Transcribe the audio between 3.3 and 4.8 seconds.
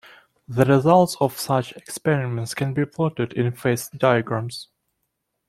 in phase diagrams.